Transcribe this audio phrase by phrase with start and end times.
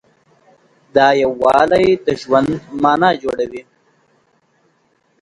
[0.95, 2.49] دا یووالی د ژوند
[2.81, 3.63] معنی جوړوي.